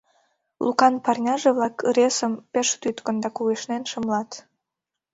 Лукан 0.63 0.95
парняже-влак 1.03 1.75
ыресым 1.89 2.33
пеш 2.51 2.69
тӱткын 2.81 3.15
да 3.23 3.29
кугешнен 3.35 3.83
шымлат. 3.91 4.31